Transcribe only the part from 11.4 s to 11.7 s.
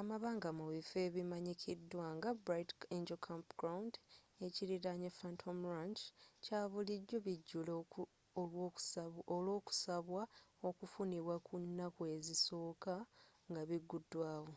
ku